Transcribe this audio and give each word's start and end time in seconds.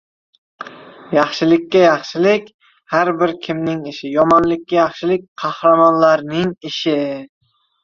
•Yaxshilikka 1.17 1.81
yaxshilik— 1.83 2.47
har 2.95 3.13
kimning 3.45 3.85
ishi, 3.93 4.11
yomonlikka 4.15 4.79
yaxshilik— 4.81 5.29
qahramonlar 5.45 6.27
ishi. 6.73 6.99